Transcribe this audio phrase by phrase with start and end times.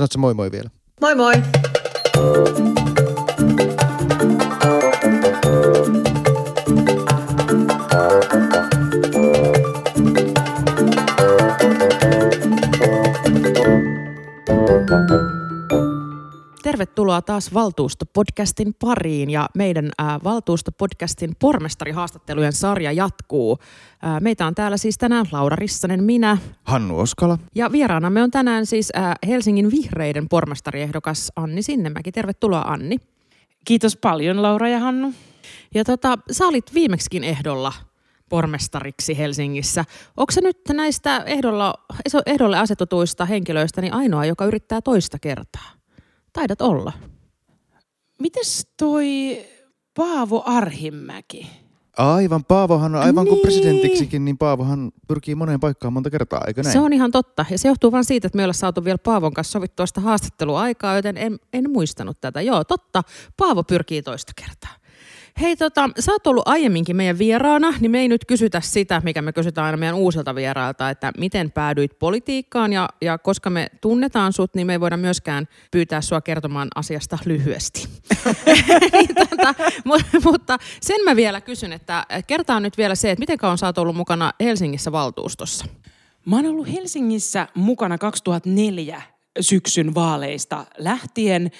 [0.00, 0.70] Sanotko moi moi vielä?
[1.00, 2.79] Moi moi!
[17.10, 23.58] Tervetuloa taas Valtuustopodcastin pariin ja meidän ää, Valtuustopodcastin pormestarihaastattelujen sarja jatkuu.
[24.02, 27.38] Ää, meitä on täällä siis tänään Laura Rissanen, minä Hannu Oskala.
[27.54, 32.12] ja vieraanamme on tänään siis ää, Helsingin vihreiden pormestariehdokas Anni Sinnemäki.
[32.12, 32.96] Tervetuloa Anni.
[33.64, 35.12] Kiitos paljon Laura ja Hannu.
[35.74, 37.72] Ja tota, sä olit viimeksikin ehdolla
[38.28, 39.84] pormestariksi Helsingissä.
[40.16, 41.74] Onko se nyt näistä ehdolla,
[42.26, 45.79] ehdolle asetetuista henkilöistä niin ainoa, joka yrittää toista kertaa?
[46.32, 46.92] Taidat olla.
[48.20, 49.38] Mites toi
[49.94, 51.50] Paavo Arhimäki?
[51.96, 53.34] Aivan, Paavohan on aivan niin.
[53.34, 56.72] kuin presidentiksikin, niin Paavohan pyrkii moneen paikkaan monta kertaa, eikö näin?
[56.72, 57.44] Se on ihan totta.
[57.50, 60.00] Ja se johtuu vain siitä, että me ei olla saatu vielä Paavon kanssa sovittua sitä
[60.00, 62.40] haastatteluaikaa, joten en, en muistanut tätä.
[62.40, 63.02] Joo, totta.
[63.36, 64.79] Paavo pyrkii toista kertaa.
[65.40, 69.22] Hei, tota, sä oot ollut aiemminkin meidän vieraana, niin me ei nyt kysytä sitä, mikä
[69.22, 74.32] me kysytään aina meidän uusilta vierailta, että miten päädyit politiikkaan ja, ja koska me tunnetaan
[74.32, 77.88] sut, niin me ei voida myöskään pyytää sua kertomaan asiasta lyhyesti.
[78.92, 79.54] niin, tota,
[80.24, 83.78] mutta, sen mä vielä kysyn, että kertaan nyt vielä se, että miten kauan sä oot
[83.78, 85.64] ollut mukana Helsingissä valtuustossa?
[86.26, 89.02] Mä oon ollut Helsingissä mukana 2004
[89.40, 91.50] syksyn vaaleista lähtien.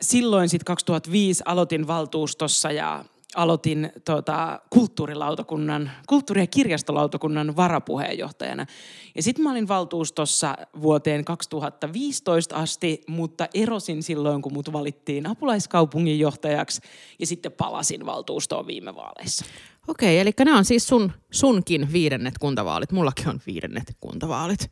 [0.00, 3.04] Silloin sitten 2005 aloitin valtuustossa ja
[3.34, 8.66] aloitin tota, kulttuurilautakunnan, kulttuuri- ja kirjastolautakunnan varapuheenjohtajana.
[9.14, 16.80] Ja sitten mä olin valtuustossa vuoteen 2015 asti, mutta erosin silloin, kun mut valittiin apulaiskaupunginjohtajaksi
[17.18, 19.44] ja sitten palasin valtuustoon viime vaaleissa.
[19.88, 22.92] Okei, eli nämä on siis sun, sunkin viidennet kuntavaalit.
[22.92, 24.70] Mullakin on viidennet kuntavaalit.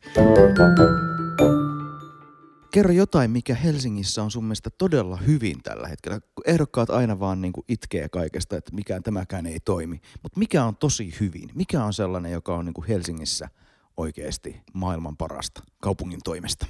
[2.71, 6.19] Kerro jotain, mikä Helsingissä on sun mielestä todella hyvin tällä hetkellä.
[6.45, 10.01] Ehdokkaat aina vaan niin kuin itkee kaikesta, että mikään tämäkään ei toimi.
[10.23, 11.49] Mutta mikä on tosi hyvin?
[11.53, 13.49] Mikä on sellainen, joka on niin kuin Helsingissä
[13.97, 16.65] oikeasti maailman parasta kaupungin toimesta?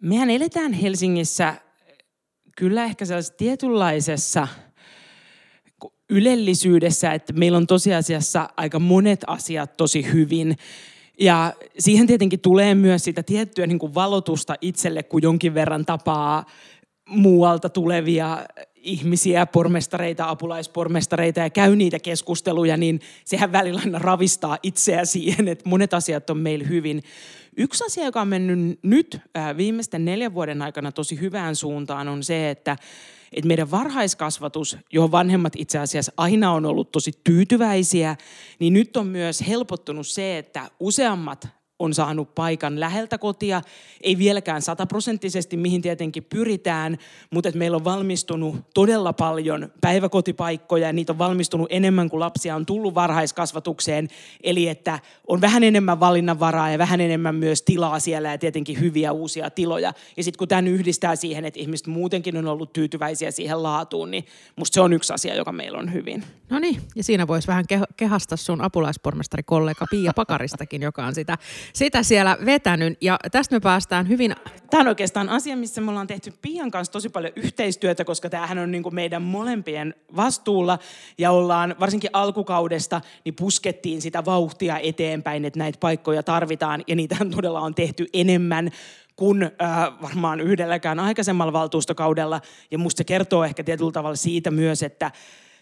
[0.00, 1.54] Mehän eletään Helsingissä
[2.56, 4.48] kyllä ehkä sellaisessa tietynlaisessa
[6.10, 10.56] ylellisyydessä, että meillä on tosiasiassa aika monet asiat tosi hyvin.
[11.20, 16.46] Ja siihen tietenkin tulee myös sitä tiettyä niin kuin valotusta itselle, kun jonkin verran tapaa
[17.08, 25.04] muualta tulevia ihmisiä, pormestareita, apulaispormestareita ja käy niitä keskusteluja, niin sehän välillä aina ravistaa itseä
[25.14, 27.02] siihen, että monet asiat on meillä hyvin.
[27.56, 32.22] Yksi asia, joka on mennyt nyt äh, viimeisten neljän vuoden aikana tosi hyvään suuntaan, on
[32.22, 32.76] se, että
[33.32, 38.16] että meidän varhaiskasvatus, johon vanhemmat itse asiassa aina on ollut tosi tyytyväisiä,
[38.58, 41.48] niin nyt on myös helpottunut se, että useammat
[41.80, 43.62] on saanut paikan läheltä kotia,
[44.00, 46.98] ei vieläkään sataprosenttisesti, mihin tietenkin pyritään,
[47.30, 52.56] mutta että meillä on valmistunut todella paljon päiväkotipaikkoja ja niitä on valmistunut enemmän kuin lapsia
[52.56, 54.08] on tullut varhaiskasvatukseen,
[54.42, 59.12] eli että on vähän enemmän valinnanvaraa ja vähän enemmän myös tilaa siellä ja tietenkin hyviä
[59.12, 59.92] uusia tiloja.
[60.16, 64.24] Ja sitten kun tämän yhdistää siihen, että ihmiset muutenkin on ollut tyytyväisiä siihen laatuun, niin
[64.56, 66.24] musta se on yksi asia, joka meillä on hyvin.
[66.50, 71.38] No niin, ja siinä voisi vähän ke- kehasta sun apulaispormestarikollega Pia Pakaristakin, joka on sitä,
[71.72, 72.98] sitä siellä vetänyt.
[73.00, 74.34] Ja tästä me päästään hyvin...
[74.70, 78.58] Tämä on oikeastaan asia, missä me ollaan tehty Pian kanssa tosi paljon yhteistyötä, koska tämähän
[78.58, 80.78] on niin kuin meidän molempien vastuulla
[81.18, 87.16] ja ollaan varsinkin alkukaudesta, niin puskettiin sitä vauhtia eteenpäin, että näitä paikkoja tarvitaan ja niitä
[87.30, 88.70] todella on tehty enemmän
[89.16, 89.50] kuin äh,
[90.02, 92.40] varmaan yhdelläkään aikaisemmalla valtuustokaudella.
[92.70, 95.10] Ja musta se kertoo ehkä tietyllä tavalla siitä myös, että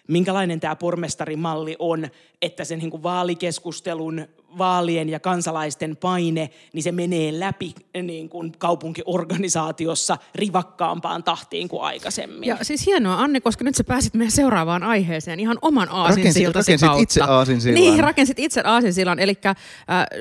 [0.08, 2.08] minkälainen tämä pormestarimalli on,
[2.42, 4.26] että sen niin kuin vaalikeskustelun,
[4.59, 12.48] vaalien ja kansalaisten paine, niin se menee läpi niin kuin kaupunkiorganisaatiossa rivakkaampaan tahtiin kuin aikaisemmin.
[12.48, 16.72] Ja siis hienoa Anni, koska nyt sä pääsit meidän seuraavaan aiheeseen ihan oman Rakensit, aasinsiltasi
[16.72, 17.03] rakensit kautta.
[17.03, 17.81] itse aasinsillan.
[17.81, 19.19] Niin, rakensit itse aasinsillan.
[19.19, 19.56] Eli äh,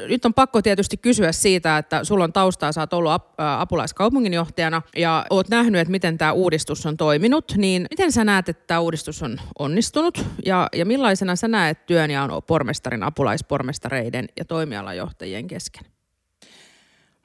[0.09, 3.61] nyt on pakko tietysti kysyä siitä, että sulla on taustaa, sä oot ollut ap, äh,
[3.61, 7.53] apulaiskaupunginjohtajana ja oot nähnyt, että miten tämä uudistus on toiminut.
[7.57, 12.43] Niin miten sä näet, että tämä uudistus on onnistunut ja, ja millaisena sä näet työnjaon
[12.47, 15.85] pormestarin, apulaispormestareiden ja toimialajohtajien kesken?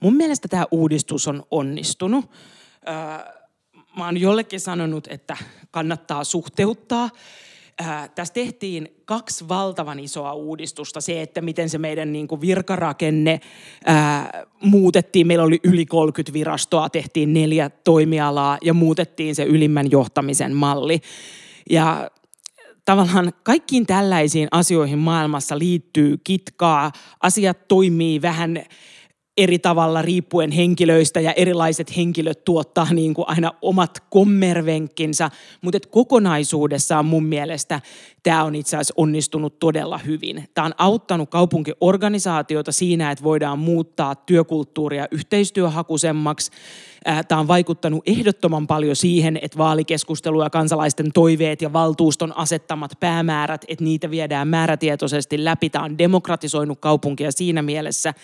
[0.03, 2.31] Mun mielestä tämä uudistus on onnistunut.
[2.89, 2.95] Öö,
[3.97, 5.37] mä oon jollekin sanonut, että
[5.71, 7.11] kannattaa suhteuttaa.
[7.81, 11.01] Öö, tässä tehtiin kaksi valtavan isoa uudistusta.
[11.01, 13.41] Se, että miten se meidän niin kuin virkarakenne
[13.89, 13.95] öö,
[14.61, 15.27] muutettiin.
[15.27, 21.01] Meillä oli yli 30 virastoa, tehtiin neljä toimialaa ja muutettiin se ylimmän johtamisen malli.
[21.71, 22.11] Ja
[22.85, 26.93] tavallaan kaikkiin tällaisiin asioihin maailmassa liittyy kitkaa.
[27.21, 28.65] Asiat toimii vähän
[29.37, 35.31] eri tavalla riippuen henkilöistä ja erilaiset henkilöt tuottaa niin kuin aina omat kommervenkkinsä,
[35.61, 37.81] mutta kokonaisuudessaan mun mielestä
[38.23, 40.49] tämä on itse asiassa onnistunut todella hyvin.
[40.55, 46.51] Tämä on auttanut kaupunkiorganisaatioita siinä, että voidaan muuttaa työkulttuuria yhteistyöhakuisemmaksi.
[47.29, 53.65] Tämä on vaikuttanut ehdottoman paljon siihen, että vaalikeskustelu ja kansalaisten toiveet ja valtuuston asettamat päämäärät,
[53.69, 55.71] että niitä viedään määrätietoisesti läpi.
[55.71, 58.15] Tämä on demokratisoinut kaupunkia siinä mielessä.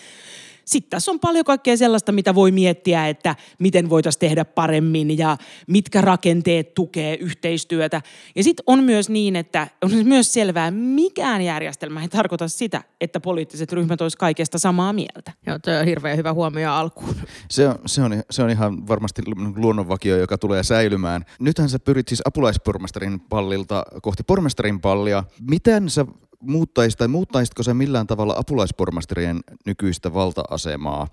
[0.69, 5.37] Sitten tässä on paljon kaikkea sellaista, mitä voi miettiä, että miten voitaisiin tehdä paremmin ja
[5.67, 8.01] mitkä rakenteet tukee yhteistyötä.
[8.35, 13.19] Ja sitten on myös niin, että on myös selvää, mikään järjestelmä ei tarkoita sitä, että
[13.19, 15.31] poliittiset ryhmät olisivat kaikesta samaa mieltä.
[15.47, 17.15] Joo, tuo on hirveän hyvä huomio alkuun.
[17.49, 19.21] Se on, se on, se on ihan varmasti
[19.55, 21.25] luonnonvakio, joka tulee säilymään.
[21.39, 25.23] Nythän sä pyrit siis apulaispormestarin pallilta kohti pormestarin pallia.
[25.49, 26.05] Miten sä
[26.43, 31.07] muuttaisi tai muuttaisitko se millään tavalla apulaispormestarien nykyistä valta-asemaa?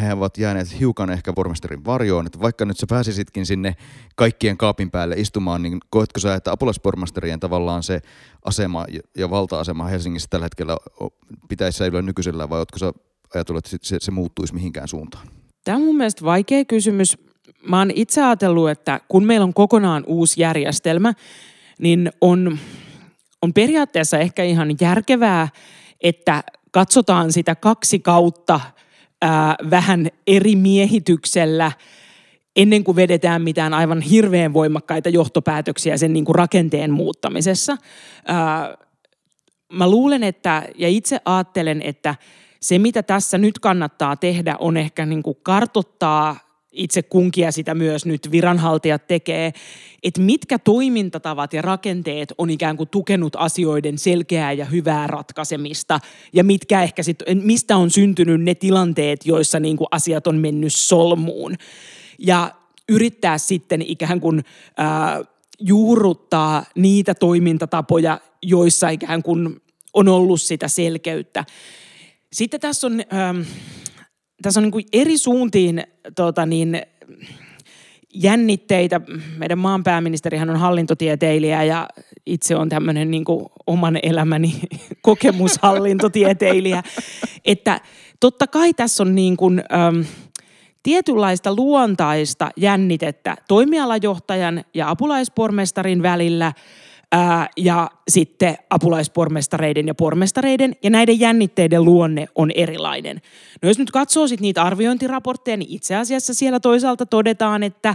[0.00, 3.76] He ovat jääneet hiukan ehkä pormestarin varjoon, että vaikka nyt sä pääsisitkin sinne
[4.16, 8.00] kaikkien kaapin päälle istumaan, niin koetko sä, että apulaispormestarien tavallaan se
[8.44, 8.86] asema
[9.16, 10.76] ja valta-asema Helsingissä tällä hetkellä
[11.48, 12.92] pitäisi säilyä nykyisellä vai oletko sä
[13.34, 15.28] ajatellut, että se, se muuttuisi mihinkään suuntaan?
[15.64, 17.18] Tämä on mun mielestä vaikea kysymys.
[17.68, 21.12] Mä oon itse ajatellut, että kun meillä on kokonaan uusi järjestelmä,
[21.80, 22.58] niin on
[23.42, 25.48] on periaatteessa ehkä ihan järkevää,
[26.00, 28.60] että katsotaan sitä kaksi kautta
[29.22, 31.72] ää, vähän eri miehityksellä
[32.56, 37.76] ennen kuin vedetään mitään aivan hirveän voimakkaita johtopäätöksiä sen niin kuin rakenteen muuttamisessa.
[38.26, 38.76] Ää,
[39.72, 42.14] mä luulen, että, ja itse ajattelen, että
[42.60, 46.45] se mitä tässä nyt kannattaa tehdä on ehkä niin kuin kartottaa
[46.76, 49.52] itse kunkia sitä myös nyt viranhaltijat tekee,
[50.02, 56.00] että mitkä toimintatavat ja rakenteet on ikään kuin tukenut asioiden selkeää ja hyvää ratkaisemista
[56.32, 60.74] ja mitkä ehkä sit, mistä on syntynyt ne tilanteet, joissa niin kuin asiat on mennyt
[60.74, 61.54] solmuun.
[62.18, 62.50] Ja
[62.88, 64.44] yrittää sitten ikään kuin
[64.76, 65.22] ää,
[65.60, 69.60] juurruttaa niitä toimintatapoja, joissa ikään kuin
[69.94, 71.44] on ollut sitä selkeyttä.
[72.32, 73.02] Sitten tässä on...
[73.10, 73.34] Ää,
[74.42, 75.82] tässä on niin kuin eri suuntiin
[76.16, 76.82] tota niin,
[78.14, 79.00] jännitteitä.
[79.36, 81.88] Meidän maan pääministerihän on hallintotieteilijä ja
[82.26, 84.54] itse on tämmöinen niin kuin oman elämäni
[85.02, 86.82] kokemushallintotieteilijä.
[87.44, 87.80] Että
[88.20, 90.04] totta kai tässä on niin kuin, äm,
[90.82, 96.52] tietynlaista luontaista jännitettä toimialajohtajan ja apulaispormestarin välillä–
[97.12, 103.20] ää, ja sitten apulaispormestareiden ja pormestareiden, ja näiden jännitteiden luonne on erilainen.
[103.62, 107.94] No jos nyt katsoo sit niitä arviointiraportteja, niin itse asiassa siellä toisaalta todetaan, että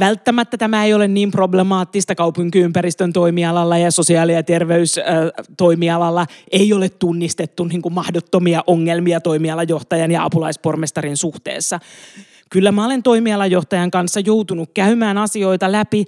[0.00, 6.26] välttämättä tämä ei ole niin problemaattista kaupunkiympäristön toimialalla ja sosiaali- ja terveystoimialalla.
[6.52, 11.80] Ei ole tunnistettu niin kuin mahdottomia ongelmia toimialajohtajan ja apulaispormestarin suhteessa.
[12.50, 16.04] Kyllä mä olen toimialajohtajan kanssa joutunut käymään asioita läpi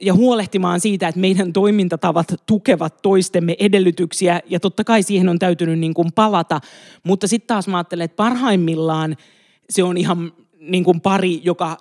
[0.00, 5.78] ja huolehtimaan siitä, että meidän toimintatavat tukevat toistemme edellytyksiä ja totta kai siihen on täytynyt
[5.78, 6.60] niin kuin palata.
[7.04, 9.16] Mutta sitten taas mä ajattelen, että parhaimmillaan
[9.70, 11.76] se on ihan niin kuin pari, joka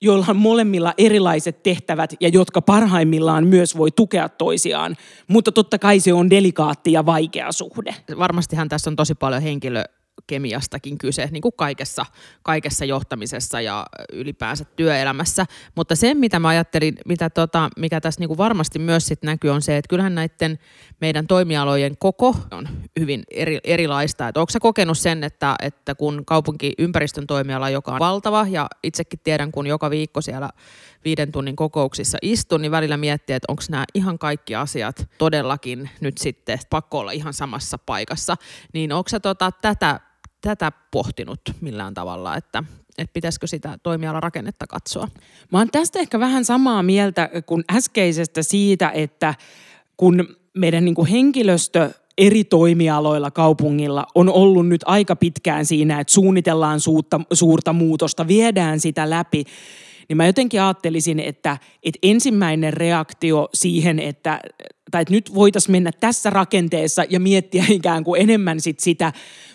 [0.00, 4.96] joilla on molemmilla erilaiset tehtävät ja jotka parhaimmillaan myös voi tukea toisiaan.
[5.28, 7.94] Mutta totta kai se on delikaatti ja vaikea suhde.
[8.18, 9.84] Varmastihan tässä on tosi paljon henkilö,
[10.26, 12.06] kemiastakin kyse, niin kuin kaikessa,
[12.42, 15.46] kaikessa johtamisessa ja ylipäänsä työelämässä.
[15.74, 19.50] Mutta se, mitä mä ajattelin, mitä tota, mikä tässä niin kuin varmasti myös sit näkyy,
[19.50, 20.58] on se, että kyllähän näiden
[21.00, 22.68] meidän toimialojen koko on
[23.00, 24.28] hyvin eri, erilaista.
[24.28, 29.20] Että onko sä kokenut sen, että, että kun kaupunkiympäristön toimiala, joka on valtava, ja itsekin
[29.24, 30.50] tiedän, kun joka viikko siellä
[31.04, 36.18] viiden tunnin kokouksissa istun, niin välillä miettii, että onko nämä ihan kaikki asiat todellakin nyt
[36.18, 38.36] sitten pakko olla ihan samassa paikassa.
[38.72, 40.00] Niin onko sä tota, tätä,
[40.42, 42.64] tätä pohtinut millään tavalla, että,
[42.98, 43.78] että pitäisikö sitä
[44.20, 45.08] rakennetta katsoa?
[45.52, 49.34] Mä oon tästä ehkä vähän samaa mieltä kuin äskeisestä siitä, että
[49.96, 56.12] kun meidän niin kuin henkilöstö eri toimialoilla kaupungilla on ollut nyt aika pitkään siinä, että
[56.12, 59.44] suunnitellaan suurta, suurta muutosta, viedään sitä läpi,
[60.08, 64.40] niin mä jotenkin ajattelisin, että, että ensimmäinen reaktio siihen, että,
[64.90, 69.12] tai että nyt voitaisiin mennä tässä rakenteessa ja miettiä ikään kuin enemmän sit sitä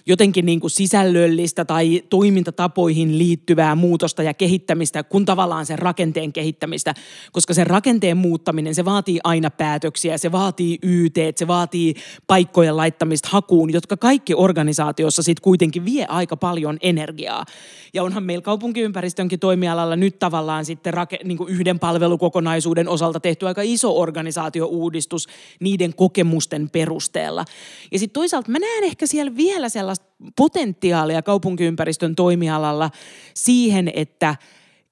[0.08, 6.94] jotenkin niin kuin sisällöllistä tai toimintatapoihin liittyvää muutosta ja kehittämistä, kun tavallaan sen rakenteen kehittämistä,
[7.32, 11.94] koska sen rakenteen muuttaminen, se vaatii aina päätöksiä, se vaatii YT, se vaatii
[12.28, 17.46] paikkojen laittamista hakuun, jotka kaikki organisaatiossa sitten kuitenkin vie aika paljon energiaa.
[17.94, 23.48] Ja onhan meillä kaupunkiympäristönkin toimialalla nyt tavallaan sitten rake, niin kuin yhden palvelukokonaisuuden osalta tehty
[23.48, 25.17] aika iso organisaatiouudistus
[25.60, 27.46] niiden kokemusten perusteella.
[27.92, 30.06] Ja sitten toisaalta mä näen ehkä siellä vielä sellaista
[30.36, 32.92] potentiaalia kaupunkiympäristön toimialalla
[33.34, 34.36] siihen, että–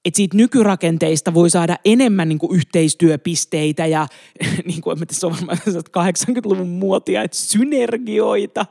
[0.05, 4.07] että siitä nykyrakenteista voi saada enemmän niin yhteistyöpisteitä ja
[4.67, 8.65] niin kuin, se on 80-luvun muotia, että synergioita,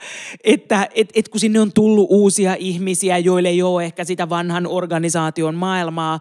[0.45, 4.67] että et, et kun sinne on tullut uusia ihmisiä, joille ei ole ehkä sitä vanhan
[4.67, 6.21] organisaation maailmaa,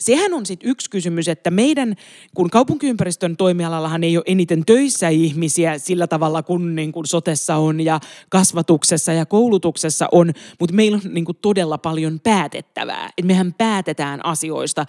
[0.00, 1.94] sehän on sitten yksi kysymys, että meidän,
[2.34, 7.80] kun kaupunkiympäristön toimialallahan ei ole eniten töissä ihmisiä sillä tavalla kuin, niin kuin sotessa on
[7.80, 13.10] ja kasvatuksessa ja koulutuksessa on, mutta meillä on niin kuin todella paljon päätettävää.
[13.18, 14.86] Et mehän päätetään asioista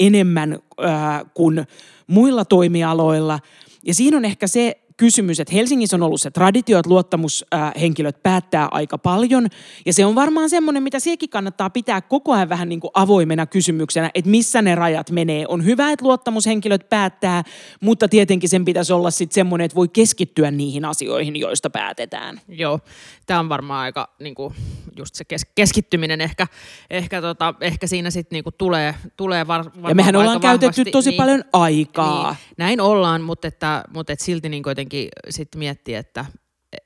[0.00, 0.52] enemmän
[0.84, 1.66] äh, kuin
[2.06, 3.38] muilla toimialoilla.
[3.86, 8.68] Ja siinä on ehkä se kysymys, että Helsingissä on ollut se traditio, että luottamushenkilöt päättää
[8.70, 9.48] aika paljon.
[9.86, 13.46] Ja se on varmaan semmoinen, mitä sekin kannattaa pitää koko ajan vähän niin kuin avoimena
[13.46, 15.44] kysymyksenä, että missä ne rajat menee.
[15.48, 17.42] On hyvä, että luottamushenkilöt päättää,
[17.80, 22.40] mutta tietenkin sen pitäisi olla sitten semmoinen, että voi keskittyä niihin asioihin, joista päätetään.
[22.48, 22.80] Joo,
[23.26, 24.54] tämä on varmaan aika niin kuin,
[24.96, 26.46] just se kes- keskittyminen ehkä,
[26.90, 31.16] ehkä, tota, ehkä siinä sitten niin tulee, tulee var, Ja mehän ollaan käytetty tosi niin,
[31.16, 32.30] paljon aikaa.
[32.30, 34.91] Niin, näin ollaan, mutta, että, mutta että silti niin jotenkin
[35.30, 36.24] sitten miettiä, että,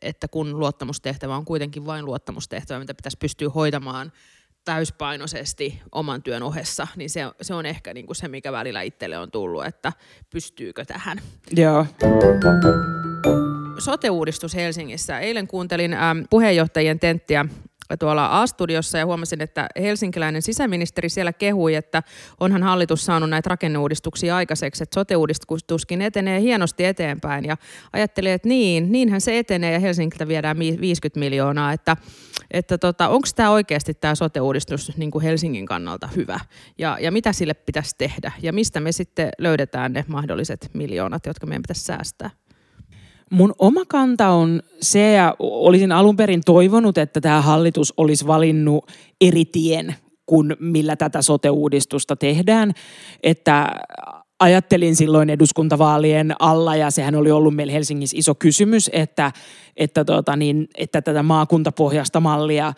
[0.03, 4.13] että kun luottamustehtävä on kuitenkin vain luottamustehtävä, mitä pitäisi pystyä hoitamaan
[4.65, 9.19] täyspainoisesti oman työn ohessa, niin se, se on ehkä niin kuin se, mikä välillä itselle
[9.19, 9.93] on tullut, että
[10.31, 11.19] pystyykö tähän.
[11.57, 11.87] Joo.
[13.79, 15.21] Sote-uudistus Helsingissä.
[15.21, 17.45] Eilen kuuntelin ähm, puheenjohtajien tenttiä
[17.99, 22.03] tuolla A-studiossa ja huomasin, että helsinkiläinen sisäministeri siellä kehui, että
[22.41, 27.45] onhan hallitus saanut näitä rakenneuudistuksia aikaiseksi, että sote-uudistuskin etenee hienosti eteenpäin.
[27.45, 27.57] Ja
[27.93, 31.97] ajattelin, että niin, niinhän se etenee ja Helsingiltä viedään 50 miljoonaa, että,
[32.51, 36.41] että tota, onko tämä oikeasti tämä sote-uudistus niin kuin Helsingin kannalta hyvä?
[36.79, 38.33] Ja, ja mitä sille pitäisi tehdä?
[38.43, 42.31] Ja mistä me sitten löydetään ne mahdolliset miljoonat, jotka meidän pitäisi säästää?
[43.31, 48.91] Mun oma kanta on se, ja olisin alun perin toivonut, että tämä hallitus olisi valinnut
[49.21, 49.95] eri tien
[50.27, 52.73] kuin millä tätä sote-uudistusta tehdään.
[53.23, 53.67] Että
[54.41, 59.33] ajattelin silloin eduskuntavaalien alla, ja sehän oli ollut meillä Helsingissä iso kysymys, että,
[59.77, 62.73] että, tota niin, että tätä maakuntapohjasta mallia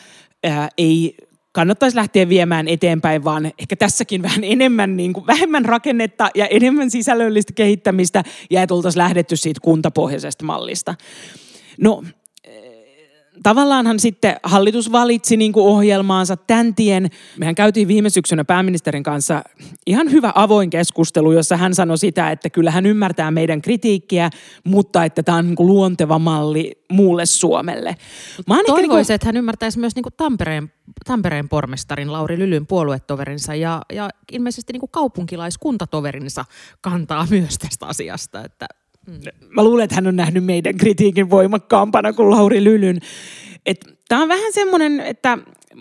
[0.45, 1.15] ää, ei
[1.53, 6.91] kannattaisi lähteä viemään eteenpäin, vaan ehkä tässäkin vähän enemmän, niin kuin, vähemmän rakennetta ja enemmän
[6.91, 10.95] sisällöllistä kehittämistä ja että oltaisiin lähdetty siitä kuntapohjaisesta mallista.
[11.81, 12.05] No,
[13.43, 17.11] tavallaanhan sitten hallitus valitsi niin kuin ohjelmaansa tämän tien.
[17.37, 19.43] Mehän käytiin viime syksynä pääministerin kanssa
[19.87, 24.31] ihan hyvä avoin keskustelu, jossa hän sanoi sitä, että kyllä hän ymmärtää meidän kritiikkiä,
[24.65, 27.97] mutta että tämä on niin kuin luonteva malli muulle Suomelle.
[28.47, 29.15] Mä Toivoisin, niin kuin...
[29.15, 30.73] että hän ymmärtäisi myös niin kuin Tampereen,
[31.05, 36.45] Tampereen pormestarin Lauri Lylyn puoluetoverinsa ja, ja ilmeisesti niin kuin kaupunkilaiskuntatoverinsa
[36.81, 38.45] kantaa myös tästä asiasta.
[38.45, 38.67] Että.
[39.49, 43.01] Mä luulen, että hän on nähnyt meidän kritiikin voimakkaampana kuin Lauri Lylyn.
[44.09, 45.39] Tämä on vähän semmoinen, että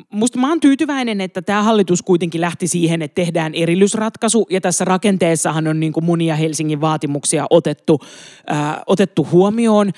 [0.10, 4.48] musta mä oon tyytyväinen, että tämä hallitus kuitenkin lähti siihen, että tehdään erillisratkaisu.
[4.50, 8.00] Ja tässä rakenteessahan on niin monia Helsingin vaatimuksia otettu,
[8.48, 9.92] ää, otettu huomioon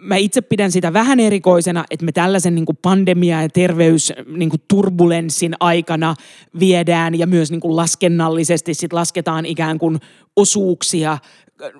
[0.00, 5.56] mä itse pidän sitä vähän erikoisena, että me tällaisen niin kuin pandemia- ja terveysturbulenssin niin
[5.60, 6.14] aikana
[6.60, 9.98] viedään ja myös niin kuin laskennallisesti sit lasketaan ikään kuin
[10.36, 11.18] osuuksia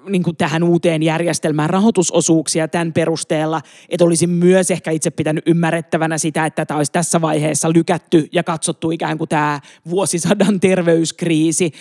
[0.09, 6.19] niin kuin tähän uuteen järjestelmään rahoitusosuuksia tämän perusteella, että olisin myös ehkä itse pitänyt ymmärrettävänä
[6.19, 11.73] sitä, että tämä olisi tässä vaiheessa lykätty ja katsottu ikään kuin tämä vuosisadan terveyskriisi.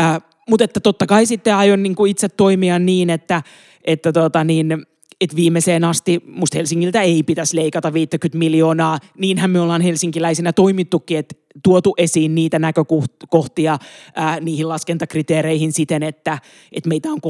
[0.00, 3.42] Äh, mutta että totta kai sitten aion niin kuin itse toimia niin, että,
[3.84, 4.86] että tota niin,
[5.20, 8.98] että viimeiseen asti musta Helsingiltä ei pitäisi leikata 50 miljoonaa.
[9.18, 11.34] Niinhän me ollaan helsinkiläisinä toimittukin, että
[11.64, 13.78] tuotu esiin niitä näkökohtia
[14.14, 16.38] ää, niihin laskentakriteereihin siten, että,
[16.72, 17.20] että meitä on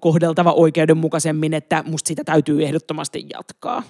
[0.00, 3.82] kohdeltava oikeudenmukaisemmin, että musta sitä täytyy ehdottomasti jatkaa.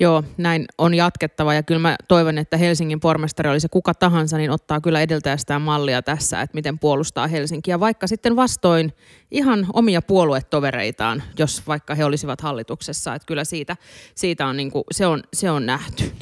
[0.00, 4.38] Joo, näin on jatkettava ja kyllä mä toivon, että Helsingin pormestari oli se kuka tahansa,
[4.38, 8.92] niin ottaa kyllä edeltäjästään mallia tässä, että miten puolustaa Helsinkiä, vaikka sitten vastoin
[9.30, 13.76] ihan omia puoluetovereitaan, jos vaikka he olisivat hallituksessa, että kyllä siitä,
[14.14, 16.12] siitä on, niin kuin, se, on, se on nähty.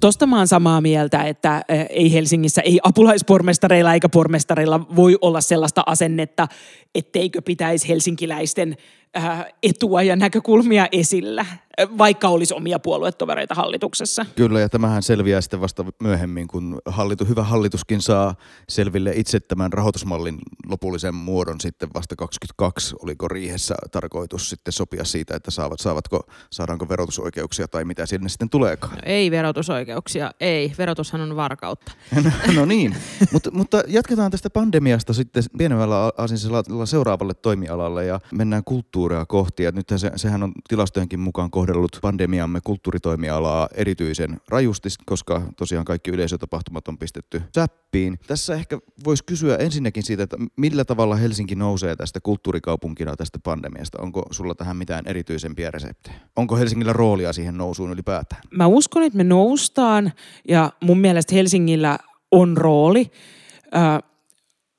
[0.00, 5.82] Tosta mä oon samaa mieltä, että ei Helsingissä, ei apulaispormestareilla eikä pormestareilla voi olla sellaista
[5.86, 6.48] asennetta,
[6.94, 8.76] etteikö pitäisi helsinkiläisten
[9.62, 11.46] etua ja näkökulmia esillä,
[11.98, 14.26] vaikka olisi omia puoluetovereita hallituksessa.
[14.36, 18.34] Kyllä, ja tämähän selviää sitten vasta myöhemmin, kun hallitu, hyvä hallituskin saa
[18.68, 20.38] selville itse tämän rahoitusmallin
[20.68, 22.96] lopullisen muodon sitten vasta 22.
[23.02, 28.50] Oliko riihessä tarkoitus sitten sopia siitä, että saavat, saavatko, saadaanko verotusoikeuksia tai mitä sinne sitten
[28.50, 28.94] tuleekaan?
[28.94, 30.72] No ei verotusoikeuksia, ei.
[30.78, 31.92] Verotushan on varkautta.
[32.24, 32.96] No, no niin,
[33.32, 38.64] mutta, mutta jatketaan tästä pandemiasta sitten pienemmällä aasinsella seuraavalle toimialalle ja mennään
[39.00, 39.62] kulttuuria kohti.
[39.62, 46.10] Ja nyt se, sehän on tilastojenkin mukaan kohdellut pandemiamme kulttuuritoimialaa erityisen rajusti, koska tosiaan kaikki
[46.10, 48.18] yleisötapahtumat on pistetty säppiin.
[48.26, 54.02] Tässä ehkä voisi kysyä ensinnäkin siitä, että millä tavalla Helsinki nousee tästä kulttuurikaupunkina tästä pandemiasta.
[54.02, 56.16] Onko sulla tähän mitään erityisempiä reseptejä?
[56.36, 58.42] Onko Helsingillä roolia siihen nousuun ylipäätään?
[58.50, 60.12] Mä uskon, että me noustaan
[60.48, 61.98] ja mun mielestä Helsingillä
[62.30, 63.10] on rooli.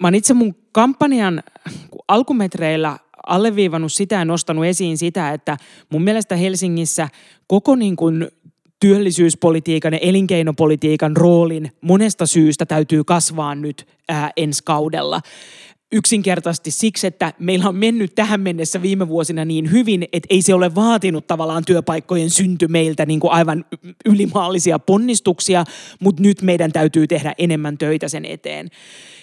[0.01, 1.43] Mä oon itse mun kampanjan
[2.07, 2.97] alkumetreillä
[3.27, 5.57] alleviivannut sitä ja nostanut esiin sitä, että
[5.89, 7.07] mun mielestä Helsingissä
[7.47, 8.27] koko niin kuin
[8.79, 15.21] työllisyyspolitiikan ja elinkeinopolitiikan roolin monesta syystä täytyy kasvaa nyt ää, ensi kaudella.
[15.93, 20.53] Yksinkertaisesti siksi, että meillä on mennyt tähän mennessä viime vuosina niin hyvin, että ei se
[20.53, 23.65] ole vaatinut tavallaan työpaikkojen synty meiltä niin kuin aivan
[24.05, 25.63] ylimaallisia ponnistuksia,
[25.99, 28.69] mutta nyt meidän täytyy tehdä enemmän töitä sen eteen.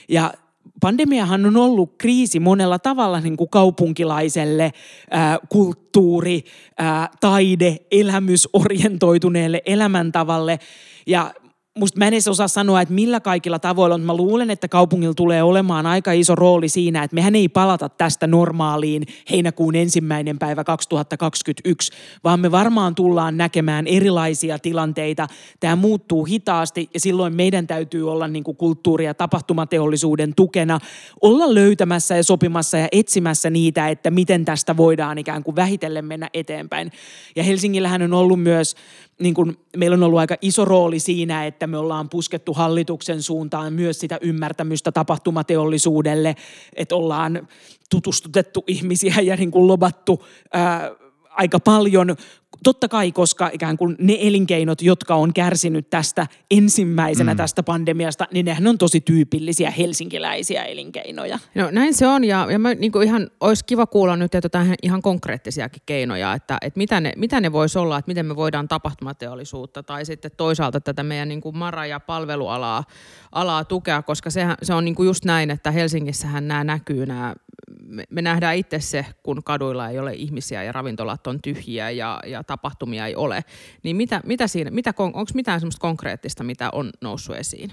[0.08, 0.32] Ja
[0.80, 4.72] pandemiahan on ollut kriisi monella tavalla niin kuin kaupunkilaiselle
[5.10, 6.44] ää, kulttuuri,
[6.78, 10.58] ää, taide, elämysorientoituneelle elämäntavalle.
[11.06, 11.34] Ja
[11.78, 15.14] musta mä en edes osaa sanoa, että millä kaikilla tavoilla, mutta mä luulen, että kaupungilla
[15.14, 20.64] tulee olemaan aika iso rooli siinä, että mehän ei palata tästä normaaliin heinäkuun ensimmäinen päivä
[20.64, 21.92] 2021,
[22.24, 25.26] vaan me varmaan tullaan näkemään erilaisia tilanteita.
[25.60, 30.80] Tämä muuttuu hitaasti ja silloin meidän täytyy olla niin kuin kulttuuri- ja tapahtumateollisuuden tukena,
[31.20, 36.30] olla löytämässä ja sopimassa ja etsimässä niitä, että miten tästä voidaan ikään kuin vähitellen mennä
[36.34, 36.92] eteenpäin.
[37.36, 38.76] Ja Helsingillähän on ollut myös
[39.18, 43.72] niin kuin, meillä on ollut aika iso rooli siinä, että me ollaan puskettu hallituksen suuntaan
[43.72, 46.36] myös sitä ymmärtämystä tapahtumateollisuudelle,
[46.72, 47.48] että ollaan
[47.90, 50.90] tutustutettu ihmisiä ja niin kuin lobattu ää,
[51.38, 52.16] aika paljon
[52.64, 57.36] Totta kai, koska ikään kuin ne elinkeinot, jotka on kärsinyt tästä ensimmäisenä mm.
[57.36, 61.38] tästä pandemiasta, niin nehän on tosi tyypillisiä helsinkiläisiä elinkeinoja.
[61.54, 64.66] No näin se on ja, ja mä, niin kuin ihan olisi kiva kuulla nyt että
[64.82, 68.68] ihan konkreettisiakin keinoja, että, että mitä, ne, mitä ne voisi olla, että miten me voidaan
[68.68, 72.84] tapahtumateollisuutta tai sitten toisaalta tätä meidän niin kuin mara- ja palvelualaa
[73.32, 77.34] alaa tukea, koska sehän, se on niin kuin just näin, että Helsingissähän nämä näkyy nämä
[77.82, 82.20] me, me nähdään itse se, kun kaduilla ei ole ihmisiä ja ravintolat on tyhjiä ja,
[82.26, 83.44] ja tapahtumia ei ole.
[83.82, 87.72] Niin mitä, mitä siinä, mitä, onko mitään semmoista konkreettista, mitä on noussut esiin?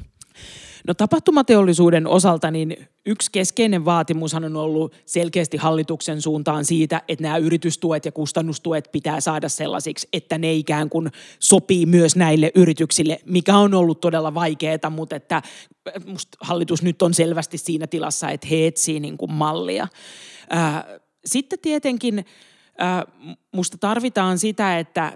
[0.88, 7.38] No tapahtumateollisuuden osalta niin yksi keskeinen vaatimushan on ollut selkeästi hallituksen suuntaan siitä, että nämä
[7.38, 13.58] yritystuet ja kustannustuet pitää saada sellaisiksi, että ne ikään kuin sopii myös näille yrityksille, mikä
[13.58, 15.42] on ollut todella vaikeaa, mutta että
[16.06, 19.88] musta hallitus nyt on selvästi siinä tilassa, että he etsii niin kuin mallia.
[21.26, 22.26] Sitten tietenkin
[23.52, 25.14] musta tarvitaan sitä, että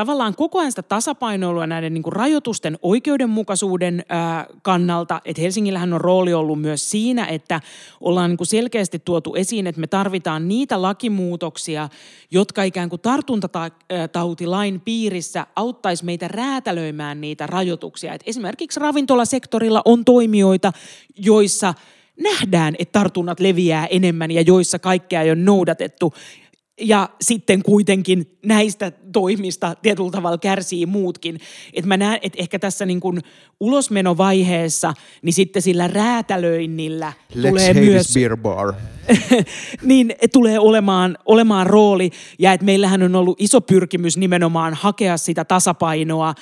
[0.00, 6.00] tavallaan koko ajan sitä tasapainoilua näiden niin kuin rajoitusten oikeudenmukaisuuden ää, kannalta, että Helsingillähän on
[6.00, 7.60] rooli ollut myös siinä, että
[8.00, 11.88] ollaan niin kuin selkeästi tuotu esiin, että me tarvitaan niitä lakimuutoksia,
[12.30, 18.14] jotka ikään kuin tartuntatautilain piirissä auttaisi meitä räätälöimään niitä rajoituksia.
[18.14, 20.72] Et esimerkiksi ravintolasektorilla on toimijoita,
[21.16, 21.74] joissa
[22.22, 26.14] nähdään, että tartunnat leviää enemmän ja joissa kaikkea ei ole noudatettu
[26.80, 31.40] ja sitten kuitenkin näistä toimista tietyllä tavalla kärsii muutkin.
[31.74, 33.20] Et mä näen, että ehkä tässä niin kuin
[33.60, 38.14] ulosmenovaiheessa, niin sitten sillä räätälöinnillä Let's tulee myös...
[38.14, 38.74] beer bar.
[39.82, 45.44] niin tulee olemaan, olemaan rooli, ja että meillähän on ollut iso pyrkimys nimenomaan hakea sitä
[45.44, 46.34] tasapainoa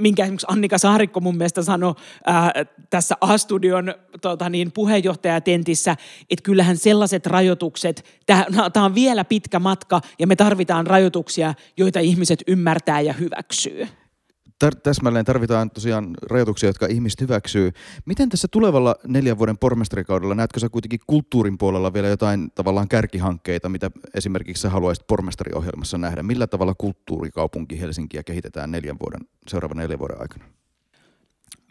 [0.00, 1.94] minkä esimerkiksi Annika Saarikko mun mielestä sanoi
[2.26, 2.52] ää,
[2.90, 5.96] tässä A-studion tota niin, puheenjohtajatentissä,
[6.30, 8.04] että kyllähän sellaiset rajoitukset,
[8.72, 13.88] tämä on vielä pitkä matka ja me tarvitaan rajoituksia, joita ihmiset ymmärtää ja hyväksyy
[14.64, 17.72] tar- täsmälleen tarvitaan tosiaan rajoituksia, jotka ihmiset hyväksyy.
[18.06, 23.68] Miten tässä tulevalla neljän vuoden pormestarikaudella, näetkö sä kuitenkin kulttuurin puolella vielä jotain tavallaan kärkihankkeita,
[23.68, 26.22] mitä esimerkiksi sä haluaisit pormestariohjelmassa nähdä?
[26.22, 30.44] Millä tavalla kulttuurikaupunki Helsinkiä kehitetään neljän vuoden, seuraavan neljän vuoden aikana?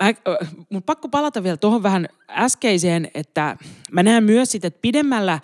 [0.04, 0.14] Mä,
[0.70, 3.58] mun pakko palata vielä tuohon vähän äskeiseen, että
[3.92, 5.40] mä näen myös sitä, että pidemmällä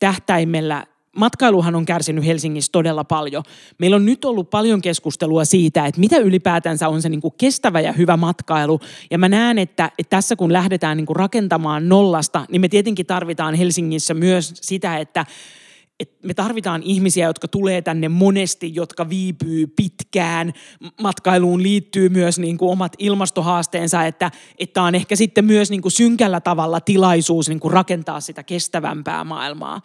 [0.00, 0.86] tähtäimellä
[1.16, 3.42] matkailuhan on kärsinyt Helsingissä todella paljon.
[3.78, 7.80] Meillä on nyt ollut paljon keskustelua siitä, että mitä ylipäätänsä on se niin kuin kestävä
[7.80, 8.80] ja hyvä matkailu.
[9.10, 13.06] Ja mä näen, että, että tässä kun lähdetään niin kuin rakentamaan nollasta, niin me tietenkin
[13.06, 15.26] tarvitaan Helsingissä myös sitä, että
[16.00, 20.52] että me tarvitaan ihmisiä, jotka tulee tänne monesti, jotka viipyy pitkään.
[21.00, 25.92] Matkailuun liittyy myös niin kuin omat ilmastohaasteensa, että, että on ehkä sitten myös niin kuin
[25.92, 29.80] synkällä tavalla tilaisuus niin kuin rakentaa sitä kestävämpää maailmaa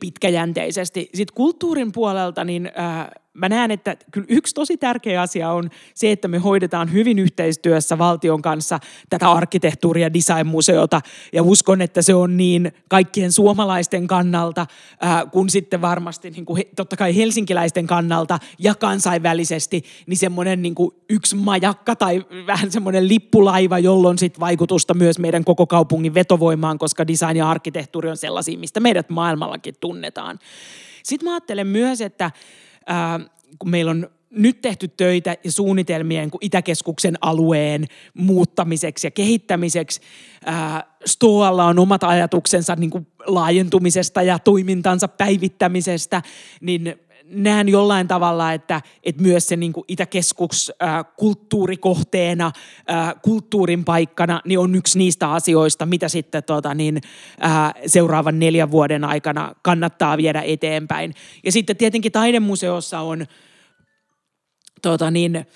[0.00, 1.10] pitkäjänteisesti.
[1.14, 6.12] Sitten kulttuurin puolelta, niin äh, mä näen, että kyllä yksi tosi tärkeä asia on se,
[6.12, 11.00] että me hoidetaan hyvin yhteistyössä valtion kanssa tätä arkkitehtuuri- ja designmuseota.
[11.32, 14.66] Ja uskon, että se on niin kaikkien suomalaisten kannalta
[15.00, 20.74] ää, kuin sitten varmasti niin kuin, totta kai helsinkiläisten kannalta ja kansainvälisesti, niin semmoinen niin
[20.74, 26.78] kuin yksi majakka tai vähän semmoinen lippulaiva, jolloin sitten vaikutusta myös meidän koko kaupungin vetovoimaan,
[26.78, 30.38] koska design ja arkkitehtuuri on sellaisia, mistä meidät maailmallakin tunnetaan.
[31.02, 32.30] Sitten mä ajattelen myös, että
[33.58, 40.00] kun meillä on nyt tehty töitä ja suunnitelmien kuin Itäkeskuksen alueen muuttamiseksi ja kehittämiseksi.
[41.06, 46.22] Stoalla on omat ajatuksensa niin kuin laajentumisesta ja toimintansa päivittämisestä,
[46.60, 46.94] niin
[47.32, 52.52] näen jollain tavalla, että, että myös se niin Itäkeskus ää, kulttuurikohteena,
[52.86, 57.00] ää, kulttuurin paikkana, niin on yksi niistä asioista, mitä sitten tota, niin,
[57.40, 61.14] ää, seuraavan neljän vuoden aikana kannattaa viedä eteenpäin.
[61.44, 63.26] Ja sitten tietenkin taidemuseossa on
[64.82, 65.46] tota, niin,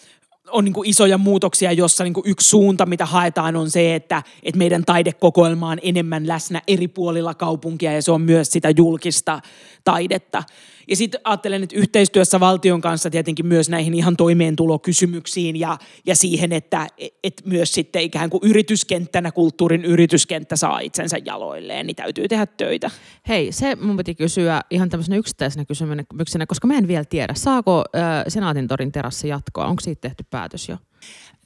[0.51, 4.85] on niin isoja muutoksia, jossa niin yksi suunta, mitä haetaan, on se, että, että meidän
[4.85, 9.41] taidekokoelma on enemmän läsnä eri puolilla kaupunkia ja se on myös sitä julkista
[9.85, 10.43] taidetta.
[10.89, 16.53] Ja sitten ajattelen, että yhteistyössä valtion kanssa tietenkin myös näihin ihan toimeentulokysymyksiin ja, ja siihen,
[16.53, 16.87] että
[17.25, 22.91] et myös sitten ikään kuin yrityskenttänä, kulttuurin yrityskenttä saa itsensä jaloilleen, niin täytyy tehdä töitä.
[23.29, 27.85] Hei, se mun piti kysyä ihan tämmöisenä yksittäisenä kysymyksenä, koska mä en vielä tiedä, saako
[27.97, 29.67] äh, Senaatintorin terassi jatkoa?
[29.67, 30.77] Onko siitä tehty päätös jo?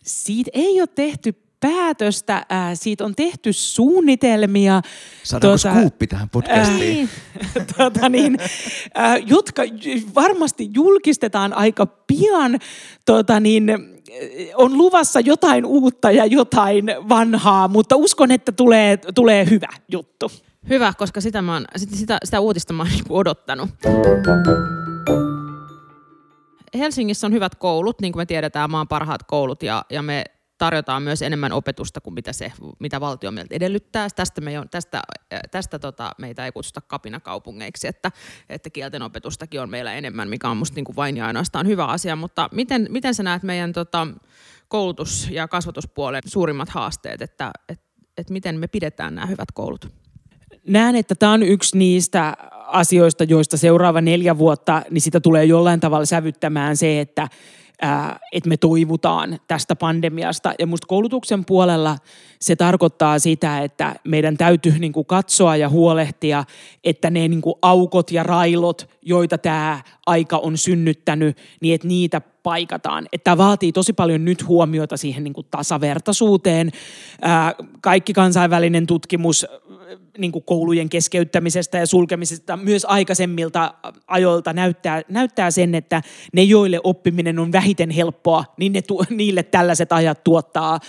[0.03, 4.83] Siitä ei ole tehty päätöstä, ää, siitä on tehty suunnitelmia.
[5.23, 7.09] Saadaanko tuota, skuuppi tähän podcastiin?
[7.57, 8.39] Ää, tuota niin,
[8.95, 9.63] ää, jotka
[10.15, 12.59] varmasti julkistetaan aika pian.
[13.07, 13.79] Tuota niin,
[14.55, 20.31] on luvassa jotain uutta ja jotain vanhaa, mutta uskon, että tulee, tulee hyvä juttu.
[20.69, 23.71] Hyvä, koska sitä, mä oon, sitä, sitä uutista mä oon niinku odottanut.
[26.75, 30.25] Helsingissä on hyvät koulut, niin kuin me tiedetään, maan parhaat koulut ja, ja me
[30.61, 34.09] tarjotaan myös enemmän opetusta kuin mitä, se, mitä valtio meiltä edellyttää.
[34.17, 35.03] Tästä, me, tästä,
[35.51, 38.11] tästä tota, meitä ei kutsuta kapinakaupungeiksi, että,
[38.49, 41.85] että kielten opetustakin on meillä enemmän, mikä on musta niin kuin vain ja ainoastaan hyvä
[41.85, 42.17] asia.
[42.17, 44.07] Mutta miten, miten sä näet meidän tota,
[44.69, 47.81] koulutus- ja kasvatuspuolen suurimmat haasteet, että et,
[48.17, 49.89] et miten me pidetään nämä hyvät koulut?
[50.67, 55.81] Näen, että tämä on yksi niistä asioista, joista seuraava neljä vuotta, niin sitä tulee jollain
[55.81, 57.29] tavalla sävyttämään se, että
[58.33, 60.55] että me toivutaan tästä pandemiasta.
[60.59, 61.97] Ja musta koulutuksen puolella
[62.41, 66.45] se tarkoittaa sitä, että meidän täytyy niin kuin katsoa ja huolehtia,
[66.85, 72.21] että ne niin kuin aukot ja railot, joita tämä aika on synnyttänyt, niin että niitä
[72.43, 73.09] paikataan.
[73.13, 76.71] Että tämä vaatii tosi paljon nyt huomiota siihen niin kuin tasavertaisuuteen.
[77.81, 79.47] kaikki kansainvälinen tutkimus
[80.19, 83.75] niin kuin koulujen keskeyttämisestä ja sulkemisesta myös aikaisemmilta
[84.07, 89.93] ajoilta näyttää, näyttää sen, että ne, joille oppiminen on vähiten helppoa, niin ne, niille tällaiset
[89.93, 90.81] ajat tuottaa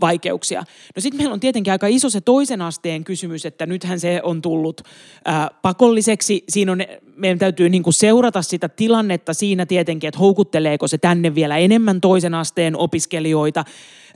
[0.00, 0.64] vaikeuksia.
[0.96, 4.42] No sitten meillä on tietenkin aika iso se toisen asteen kysymys, että nythän se on
[4.42, 4.80] tullut
[5.24, 6.44] ää, pakolliseksi.
[6.48, 6.78] Siinä on,
[7.16, 12.00] meidän täytyy niin kuin seurata sitä tilannetta siinä tietenkin, että houkutteleeko se tänne vielä enemmän
[12.00, 13.64] toisen asteen opiskelijoita.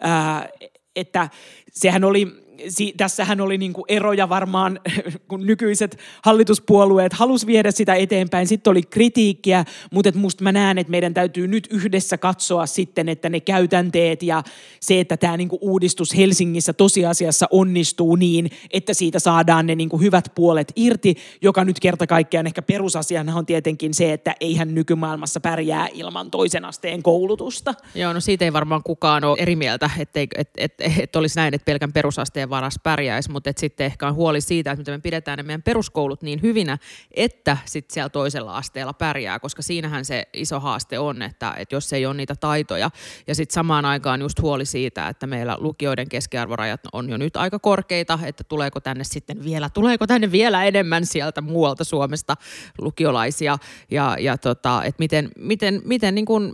[0.00, 0.48] Ää,
[0.96, 1.28] että
[1.72, 4.80] sehän oli si, tässähän oli niin kuin eroja varmaan,
[5.28, 8.46] kun nykyiset hallituspuolueet halus viedä sitä eteenpäin.
[8.46, 13.28] Sitten oli kritiikkiä, mutta musta mä näen, että meidän täytyy nyt yhdessä katsoa sitten, että
[13.28, 14.42] ne käytänteet ja
[14.80, 19.88] se, että tämä niin kuin uudistus Helsingissä tosiasiassa onnistuu niin, että siitä saadaan ne niin
[19.88, 24.74] kuin hyvät puolet irti, joka nyt kerta kaikkiaan ehkä perusasiana on tietenkin se, että eihän
[24.74, 27.74] nykymaailmassa pärjää ilman toisen asteen koulutusta.
[27.94, 31.36] Joo, no siitä ei varmaan kukaan ole eri mieltä, että et, et, et, et olisi
[31.36, 34.98] näin, että pelkän perusasteen varas pärjäisi, mutta sitten ehkä on huoli siitä, että miten me
[34.98, 36.78] pidetään ne meidän peruskoulut niin hyvinä,
[37.10, 41.92] että sitten siellä toisella asteella pärjää, koska siinähän se iso haaste on, että, että jos
[41.92, 42.90] ei ole niitä taitoja,
[43.26, 47.58] ja sitten samaan aikaan just huoli siitä, että meillä lukioiden keskiarvorajat on jo nyt aika
[47.58, 52.34] korkeita, että tuleeko tänne sitten vielä, tuleeko tänne vielä enemmän sieltä muualta Suomesta
[52.78, 53.58] lukiolaisia,
[53.90, 56.52] ja, ja tota, että miten, miten, miten niin kuin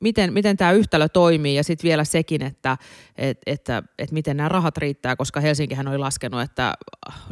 [0.00, 2.76] miten, miten tämä yhtälö toimii ja sitten vielä sekin, että
[3.16, 6.74] et, että et miten nämä rahat riittää, koska Helsinkihän oli laskenut, että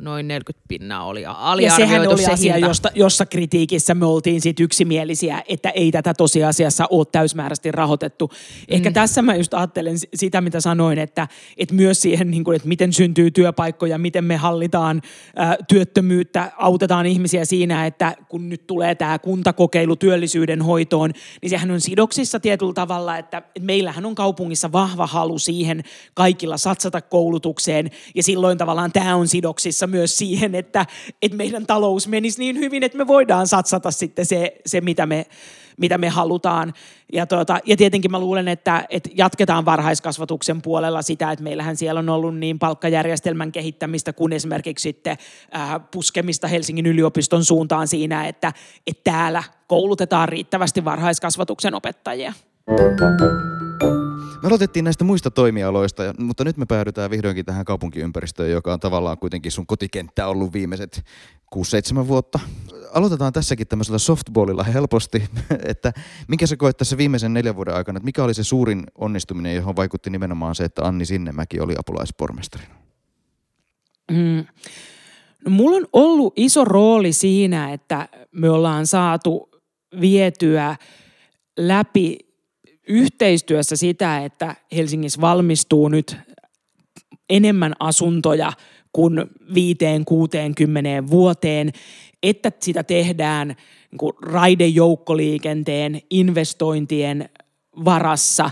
[0.01, 2.69] noin 40 pinnaa oli aliarvioitu Ja sehän oli se asia, hinta.
[2.69, 8.31] josta, jossa kritiikissä me oltiin sit yksimielisiä, että ei tätä tosiasiassa ole täysmääräisesti rahoitettu.
[8.69, 8.95] Ehkä mm.
[8.95, 12.93] tässä mä just ajattelen sitä, mitä sanoin, että, että myös siihen, niin kuin, että miten
[12.93, 15.03] syntyy työpaikkoja, miten me hallitaan
[15.39, 21.13] ä, työttömyyttä, autetaan ihmisiä siinä, että kun nyt tulee tämä kuntakokeilu työllisyyden hoitoon,
[21.43, 21.81] niin sehän on
[22.21, 25.83] sidoksissa tietyllä tavalla, että meillähän on kaupungissa vahva halu siihen
[26.15, 27.91] kaikilla satsata koulutukseen.
[28.15, 30.87] Ja silloin tavallaan tämä on sidoksissa myös siihen, että,
[31.23, 35.27] että meidän talous menisi niin hyvin, että me voidaan satsata sitten se, se mitä me
[35.77, 36.73] mitä me halutaan.
[37.13, 41.99] Ja, tuota, ja tietenkin mä luulen, että, että jatketaan varhaiskasvatuksen puolella sitä, että meillähän siellä
[41.99, 45.17] on ollut niin palkkajärjestelmän kehittämistä kuin esimerkiksi sitten
[45.57, 48.53] äh, puskemista Helsingin yliopiston suuntaan siinä, että,
[48.87, 52.33] että täällä koulutetaan riittävästi varhaiskasvatuksen opettajia.
[54.43, 59.19] Me aloitettiin näistä muista toimialoista, mutta nyt me päädytään vihdoinkin tähän kaupunkiympäristöön, joka on tavallaan
[59.19, 61.05] kuitenkin sun kotikenttä ollut viimeiset
[61.57, 62.41] 6-7 vuotta.
[62.93, 65.23] Aloitetaan tässäkin tämmöisellä softballilla helposti,
[65.69, 65.93] että
[66.29, 69.77] mikä sä koet tässä viimeisen neljän vuoden aikana, että mikä oli se suurin onnistuminen, johon
[69.77, 72.75] vaikutti nimenomaan se, että Anni Sinnemäki oli apulaispormestarina?
[74.11, 74.45] Mm.
[75.45, 79.51] No, mulla on ollut iso rooli siinä, että me ollaan saatu
[80.01, 80.77] vietyä
[81.57, 82.19] läpi
[82.89, 86.17] yhteistyössä sitä, että Helsingissä valmistuu nyt
[87.31, 88.53] enemmän asuntoja
[88.93, 89.25] kuin
[89.55, 91.73] viiteen, kuuteen, kymmeneen vuoteen,
[92.23, 97.29] että sitä tehdään niin raidejoukkoliikenteen investointien
[97.85, 98.51] varassa.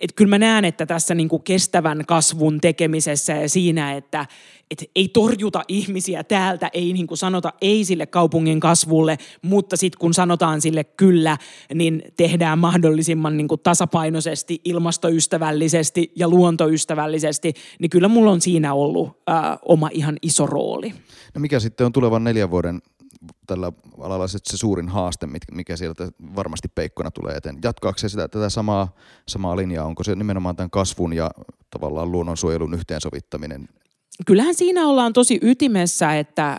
[0.00, 4.26] Et kyllä mä näen, että tässä niin kuin kestävän kasvun tekemisessä ja siinä, että
[4.70, 9.98] et ei torjuta ihmisiä täältä, ei niin kuin sanota ei sille kaupungin kasvulle, mutta sitten
[9.98, 11.36] kun sanotaan sille kyllä,
[11.74, 19.20] niin tehdään mahdollisimman niin kuin tasapainoisesti, ilmastoystävällisesti ja luontoystävällisesti, niin kyllä mulla on siinä ollut
[19.26, 20.94] ää, oma ihan iso rooli.
[21.34, 22.82] No mikä sitten on tulevan neljän vuoden
[23.46, 27.58] tällä alalla se, se suurin haaste, mikä sieltä varmasti peikkona tulee eteen?
[27.64, 28.94] Jatkaako se sitä, tätä samaa,
[29.28, 29.86] samaa linjaa?
[29.86, 31.30] Onko se nimenomaan tämän kasvun ja
[31.70, 33.68] tavallaan luonnonsuojelun yhteensovittaminen?
[34.26, 36.58] kyllähän siinä ollaan tosi ytimessä, että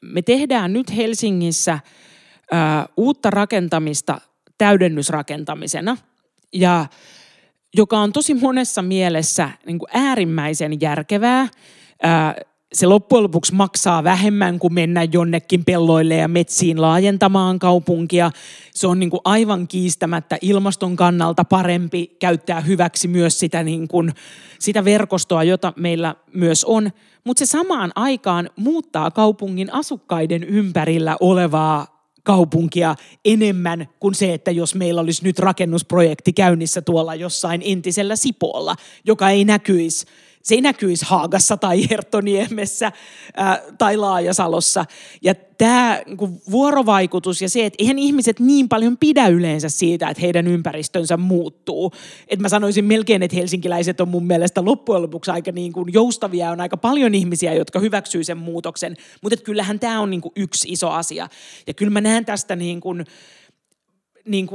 [0.00, 1.78] me tehdään nyt Helsingissä
[2.52, 4.20] ää, uutta rakentamista
[4.58, 5.96] täydennysrakentamisena,
[6.52, 6.86] ja
[7.76, 11.48] joka on tosi monessa mielessä niin kuin äärimmäisen järkevää.
[12.02, 12.34] Ää,
[12.72, 18.30] se loppujen lopuksi maksaa vähemmän kuin mennä jonnekin pelloille ja metsiin laajentamaan kaupunkia.
[18.74, 24.12] Se on niin kuin aivan kiistämättä ilmaston kannalta parempi käyttää hyväksi myös sitä, niin kuin,
[24.58, 26.90] sitä verkostoa, jota meillä myös on.
[27.24, 34.74] Mutta se samaan aikaan muuttaa kaupungin asukkaiden ympärillä olevaa kaupunkia enemmän kuin se, että jos
[34.74, 40.06] meillä olisi nyt rakennusprojekti käynnissä tuolla jossain entisellä Sipoolla, joka ei näkyisi
[40.48, 42.92] se ei näkyisi Haagassa tai Herttoniemessä
[43.36, 44.84] ää, tai Laajasalossa.
[45.22, 50.20] Ja tämä niin vuorovaikutus ja se, että eihän ihmiset niin paljon pidä yleensä siitä, että
[50.20, 51.92] heidän ympäristönsä muuttuu.
[52.28, 56.50] Että mä sanoisin melkein, että helsinkiläiset on mun mielestä loppujen lopuksi aika niin kuin joustavia.
[56.50, 58.96] On aika paljon ihmisiä, jotka hyväksyy sen muutoksen.
[59.22, 61.28] Mutta kyllähän tämä on niin kuin yksi iso asia.
[61.66, 63.04] Ja kyllä mä näen tästä niin kuin,
[64.24, 64.48] niin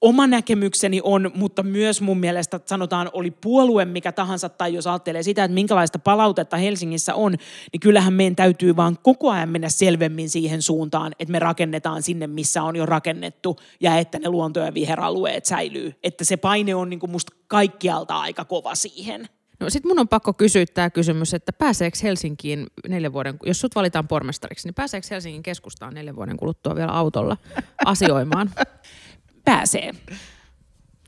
[0.00, 4.86] oma näkemykseni on, mutta myös mun mielestä että sanotaan oli puolue mikä tahansa, tai jos
[4.86, 7.32] ajattelee sitä, että minkälaista palautetta Helsingissä on,
[7.72, 12.26] niin kyllähän meidän täytyy vaan koko ajan mennä selvemmin siihen suuntaan, että me rakennetaan sinne,
[12.26, 15.94] missä on jo rakennettu, ja että ne luonto- ja viheralueet säilyy.
[16.02, 19.28] Että se paine on niin kuin musta kaikkialta aika kova siihen.
[19.60, 23.74] No sit mun on pakko kysyä tämä kysymys, että pääseekö Helsinkiin neljän vuoden, jos sut
[23.74, 27.36] valitaan pormestariksi, niin pääseekö Helsingin keskustaan neljän vuoden kuluttua vielä autolla
[27.84, 28.50] asioimaan?
[29.48, 29.92] Pääsee.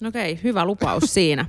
[0.09, 1.47] Okei, hyvä lupaus siinä.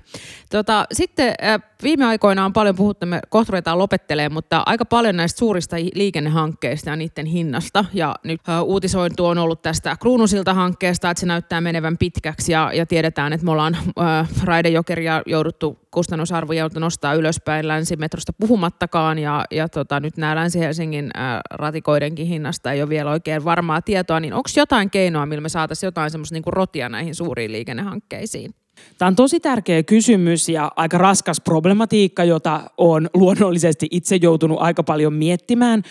[0.49, 5.17] Tota, sitten äh, viime aikoina on paljon puhuttu, me kohta ruvetaan lopettelemaan, mutta aika paljon
[5.17, 7.85] näistä suurista liikennehankkeista ja niiden hinnasta.
[7.93, 12.85] Ja nyt äh, uutisointu on ollut tästä Kruunusilta-hankkeesta, että se näyttää menevän pitkäksi ja, ja
[12.85, 19.99] tiedetään, että me ollaan äh, raidejokeria jouduttu kustannusarvoja nostaa ylöspäin länsimetrosta puhumattakaan ja, ja tota,
[19.99, 24.89] nyt nämä Länsi-Helsingin äh, ratikoidenkin hinnasta ei ole vielä oikein varmaa tietoa, niin onko jotain
[24.89, 28.55] keinoa, millä me saataisiin jotain semmoista niinku rotia näihin suuriin liikennehankkeisiin?
[28.97, 34.83] Tämä on tosi tärkeä kysymys ja aika raskas problematiikka, jota on luonnollisesti itse joutunut aika
[34.83, 35.83] paljon miettimään.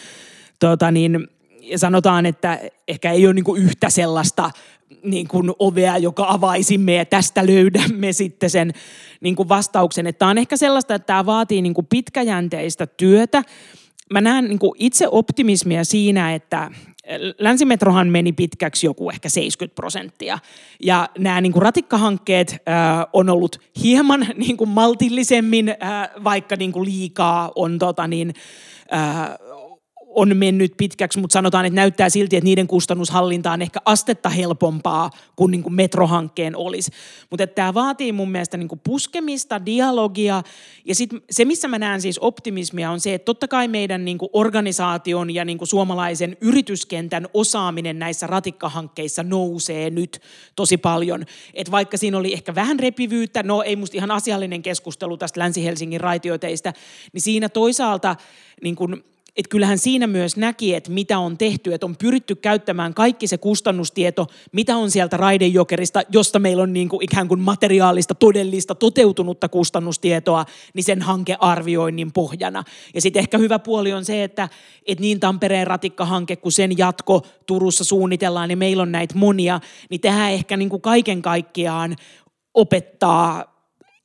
[0.59, 1.29] Tota niin,
[1.77, 2.59] sanotaan, että
[2.89, 4.51] ehkä ei ole niin yhtä sellaista
[5.03, 8.73] niin kuin ovea, joka avaisimme ja tästä löydämme sitten sen
[9.20, 10.06] niin kuin vastauksen.
[10.06, 13.42] Että tämä on ehkä sellaista, että tämä vaatii niin kuin pitkäjänteistä työtä.
[14.12, 16.70] Mä näen niin kuin itse optimismia siinä, että,
[17.38, 20.38] Länsimetrohan meni pitkäksi joku ehkä 70 prosenttia.
[20.83, 26.72] Ja nämä niin kuin ratikkahankkeet äh, on ollut hieman niin kuin maltillisemmin, äh, vaikka niin
[26.72, 28.35] kuin liikaa on tota niin,
[28.92, 29.38] äh,
[30.14, 35.11] on mennyt pitkäksi, mutta sanotaan, että näyttää silti, että niiden kustannushallinta on ehkä astetta helpompaa
[35.37, 36.90] kuin, niin kuin metrohankkeen olisi.
[37.31, 40.42] Mutta tämä vaatii mun mielestä niin kuin puskemista, dialogia
[40.85, 44.18] ja sit se, missä mä näen siis optimismia on se, että totta kai meidän niin
[44.18, 50.20] kuin organisaation ja niin kuin suomalaisen yrityskentän osaaminen näissä ratikkahankkeissa nousee nyt
[50.57, 51.25] tosi paljon.
[51.55, 56.01] Et vaikka siinä oli ehkä vähän repivyyttä, no ei musta ihan asiallinen keskustelu tästä Länsi-Helsingin
[56.01, 56.73] raitioteista,
[57.12, 58.16] niin siinä toisaalta
[58.62, 59.05] niin kuin
[59.37, 63.38] että kyllähän siinä myös näki, että mitä on tehty, että on pyritty käyttämään kaikki se
[63.38, 69.49] kustannustieto, mitä on sieltä raidejokerista, josta meillä on niin kuin ikään kuin materiaalista, todellista, toteutunutta
[69.49, 72.64] kustannustietoa, niin sen hankearvioinnin pohjana.
[72.95, 74.49] Ja sitten ehkä hyvä puoli on se, että,
[74.87, 80.01] että niin Tampereen ratikkahanke kuin sen jatko Turussa suunnitellaan, niin meillä on näitä monia, niin
[80.01, 81.97] tähän ehkä niin kuin kaiken kaikkiaan
[82.55, 83.51] opettaa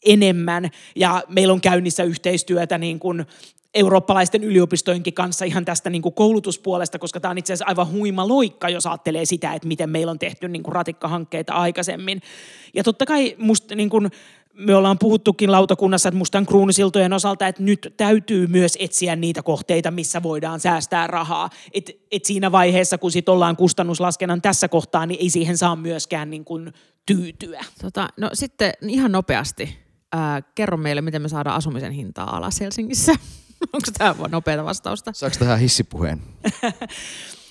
[0.06, 3.26] enemmän ja meillä on käynnissä yhteistyötä niin kuin
[3.76, 8.28] eurooppalaisten yliopistojenkin kanssa ihan tästä niin kuin koulutuspuolesta, koska tämä on itse asiassa aivan huima
[8.28, 12.22] loikka, jos ajattelee sitä, että miten meillä on tehty niin kuin ratikkahankkeita aikaisemmin.
[12.74, 14.12] Ja totta kai musta niin kuin,
[14.54, 19.92] me ollaan puhuttukin lautakunnassa, että mustan kruunusiltojen osalta, että nyt täytyy myös etsiä niitä kohteita,
[19.92, 21.50] missä voidaan säästää rahaa.
[21.74, 26.30] Et, et siinä vaiheessa, kun sit ollaan kustannuslaskennan tässä kohtaa, niin ei siihen saa myöskään
[26.30, 26.74] niin kuin
[27.06, 27.66] tyytyä.
[27.82, 29.78] Tota, no sitten ihan nopeasti,
[30.56, 33.16] kerro meille, miten me saadaan asumisen hintaa alas Helsingissä.
[33.74, 35.14] Onko tämä nopeata vastausta?
[35.14, 36.22] Saako tähän hissipuheen?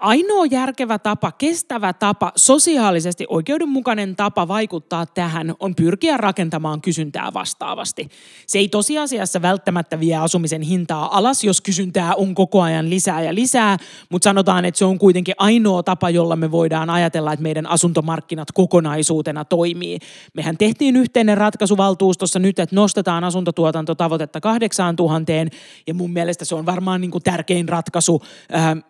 [0.00, 8.08] Ainoa järkevä tapa, kestävä tapa, sosiaalisesti oikeudenmukainen tapa vaikuttaa tähän on pyrkiä rakentamaan kysyntää vastaavasti.
[8.46, 13.34] Se ei tosiasiassa välttämättä vie asumisen hintaa alas, jos kysyntää on koko ajan lisää ja
[13.34, 13.76] lisää,
[14.10, 18.52] mutta sanotaan, että se on kuitenkin ainoa tapa, jolla me voidaan ajatella, että meidän asuntomarkkinat
[18.52, 19.98] kokonaisuutena toimii.
[20.34, 25.32] Mehän tehtiin yhteinen ratkaisu valtuustossa nyt, että nostetaan asuntotuotantotavoitetta 8000
[25.86, 28.22] ja mun mielestä se on varmaan niin kuin tärkein ratkaisu,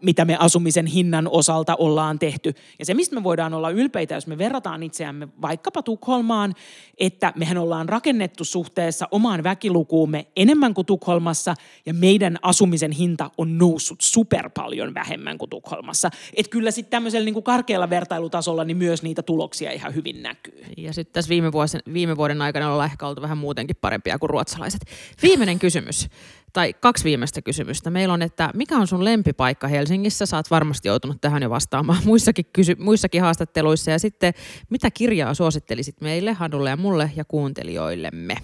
[0.02, 2.54] mitä me asumisen hintaa hinnan osalta ollaan tehty.
[2.78, 6.54] Ja se, mistä me voidaan olla ylpeitä, jos me verrataan itseämme vaikkapa Tukholmaan,
[6.98, 11.54] että mehän ollaan rakennettu suhteessa omaan väkilukuumme enemmän kuin Tukholmassa,
[11.86, 16.10] ja meidän asumisen hinta on noussut super paljon vähemmän kuin Tukholmassa.
[16.36, 20.64] Että kyllä sitten tämmöisellä niin karkealla vertailutasolla niin myös niitä tuloksia ihan hyvin näkyy.
[20.76, 24.30] Ja sitten tässä viime, vuosien, viime vuoden aikana ollaan ehkä oltu vähän muutenkin parempia kuin
[24.30, 24.80] ruotsalaiset.
[25.22, 26.08] Viimeinen kysymys
[26.52, 27.90] tai kaksi viimeistä kysymystä.
[27.90, 30.26] Meillä on, että mikä on sun lempipaikka Helsingissä?
[30.26, 33.90] Saat varmasti joutunut tähän jo vastaamaan muissakin, kysy- muissakin haastatteluissa.
[33.90, 34.34] Ja sitten,
[34.70, 38.36] mitä kirjaa suosittelisit meille, Hanulle ja mulle ja kuuntelijoillemme?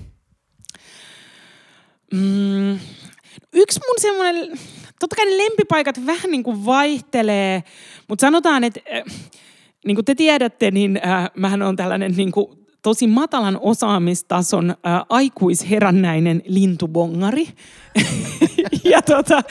[2.12, 2.78] Mm,
[3.52, 4.58] yksi mun semmoinen,
[5.00, 7.62] totta kai ne lempipaikat vähän niin kuin vaihtelee,
[8.08, 9.02] mutta sanotaan, että äh,
[9.86, 14.74] niin kuin te tiedätte, niin äh, mähän on tällainen niin kuin tosi matalan osaamistason ä,
[15.08, 17.48] aikuisherännäinen lintubongari.
[18.92, 19.42] ja tota,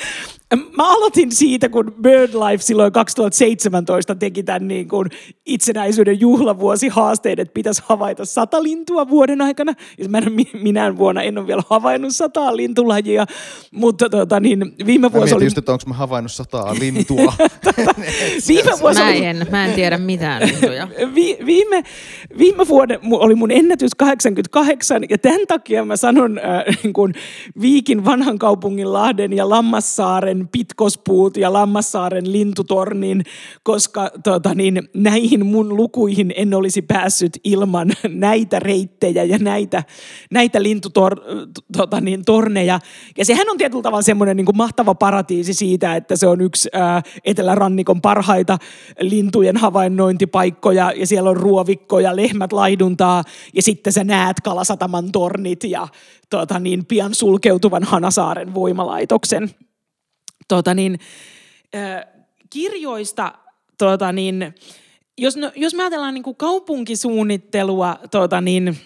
[0.56, 5.10] Mä aloitin siitä, kun BirdLife silloin 2017 teki tämän niin kuin
[5.46, 9.74] itsenäisyyden juhlavuosihaasteet, että pitäisi havaita sata lintua vuoden aikana.
[9.98, 13.26] Ja mä en, minä vuonna en ole vielä havainnut sataa lintulajia,
[13.72, 15.46] mutta tota, niin, viime vuosi mä oli...
[15.46, 17.34] just, että onko mä havainnut sataa lintua.
[17.66, 17.96] tota,
[18.48, 20.88] viime vuosi mä, en, mä en tiedä mitään lintuja.
[21.16, 21.84] Vi, viime,
[22.38, 27.14] viime vuoden oli mun ennätys 88 ja tämän takia mä sanon äh, niin kuin
[27.62, 33.24] Viikin vanhan kaupungin Lahden ja Lammassaaren Pitkospuut ja Lammassaaren lintutornin,
[33.64, 39.84] koska tota niin, näihin mun lukuihin en olisi päässyt ilman näitä reittejä ja näitä,
[40.32, 41.46] näitä lintutorneja.
[41.78, 42.24] Tota niin,
[43.18, 47.02] ja sehän on tietyllä tavalla semmoinen niin mahtava paratiisi siitä, että se on yksi ää,
[47.26, 48.58] Etelärannikon parhaita
[49.00, 55.88] lintujen havainnointipaikkoja ja siellä on ruovikkoja, lehmät laiduntaa ja sitten sä näet Kalasataman tornit ja
[56.30, 59.50] tota niin, pian sulkeutuvan Hanasaaren voimalaitoksen
[60.48, 61.00] tota niin,
[61.76, 62.06] äh,
[62.50, 63.34] kirjoista,
[63.78, 64.54] tota niin,
[65.18, 68.78] jos, no, jos me ajatellaan niin kuin kaupunkisuunnittelua, tota niin,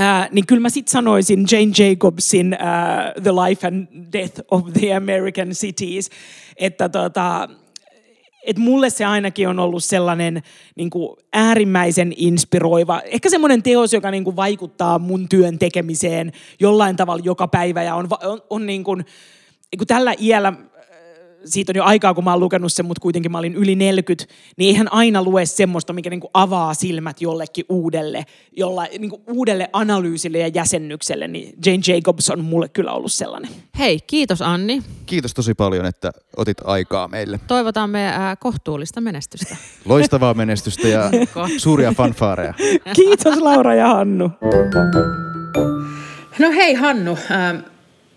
[0.00, 4.94] äh, niin kyllä mä sitten sanoisin Jane Jacobsin äh, The Life and Death of the
[4.94, 6.10] American Cities,
[6.56, 7.48] että tota,
[8.46, 10.42] et mulle se ainakin on ollut sellainen
[10.76, 16.96] niin kuin äärimmäisen inspiroiva, ehkä semmoinen teos, joka niin kuin vaikuttaa mun työn tekemiseen jollain
[16.96, 19.04] tavalla joka päivä ja on, on, on niin kuin,
[19.78, 20.52] kuin tällä iällä
[21.44, 24.34] siitä on jo aikaa, kun mä oon lukenut sen, mutta kuitenkin mä olin yli 40,
[24.56, 30.38] niin eihän aina lue semmoista, mikä niinku avaa silmät jollekin uudelle, jolla, niinku uudelle analyysille
[30.38, 33.50] ja jäsennykselle, niin Jane Jacobs on mulle kyllä ollut sellainen.
[33.78, 34.82] Hei, kiitos Anni.
[35.06, 37.40] Kiitos tosi paljon, että otit aikaa meille.
[37.46, 39.56] Toivotaan me ää, kohtuullista menestystä.
[39.84, 41.10] Loistavaa menestystä ja
[41.58, 42.54] suuria fanfaareja.
[42.96, 44.30] Kiitos Laura ja Hannu.
[46.38, 47.73] No hei Hannu, ähm,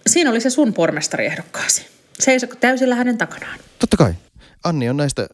[0.08, 1.86] siinä oli se sun pormestariehdokkaasi.
[2.20, 3.60] Seisoko täysillä hänen takanaan?
[3.80, 4.14] Totta kai.
[4.64, 5.28] Anni on näistä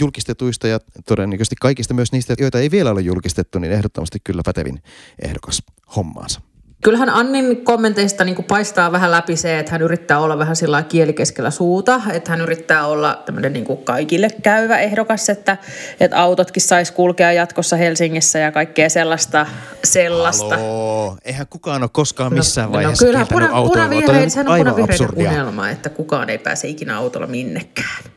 [0.00, 4.82] julkistetuista ja todennäköisesti kaikista myös niistä, joita ei vielä ole julkistettu, niin ehdottomasti kyllä pätevin
[5.24, 5.62] ehdokas
[5.96, 6.40] hommaansa.
[6.84, 10.82] Kyllähän Annin kommenteista niin kuin paistaa vähän läpi se, että hän yrittää olla vähän sillä
[10.82, 15.56] kieli keskellä suuta, että hän yrittää olla tämmöinen niin kuin kaikille käyvä ehdokas, että,
[16.00, 19.46] että autotkin saisi kulkea jatkossa Helsingissä ja kaikkea sellaista.
[19.84, 20.56] sellaista.
[20.56, 21.16] Haloo.
[21.24, 23.74] Eihän kukaan ole koskaan missään no, vaiheessa no, kyllähän puna, autoilua.
[23.74, 28.13] Toi on punavihreiden, nyt sehän on punavihreiden unelma, että kukaan ei pääse ikinä autolla minnekään.